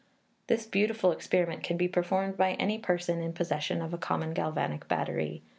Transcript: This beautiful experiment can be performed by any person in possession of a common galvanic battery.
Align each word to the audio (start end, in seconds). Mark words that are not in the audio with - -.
This 0.47 0.65
beautiful 0.65 1.11
experiment 1.11 1.61
can 1.61 1.77
be 1.77 1.87
performed 1.87 2.35
by 2.35 2.53
any 2.53 2.79
person 2.79 3.21
in 3.21 3.33
possession 3.33 3.83
of 3.83 3.93
a 3.93 3.99
common 3.99 4.33
galvanic 4.33 4.87
battery. 4.87 5.43